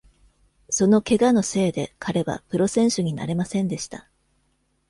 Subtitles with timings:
[0.71, 4.09] その怪我のせいで彼はプロ選手になれませんでした。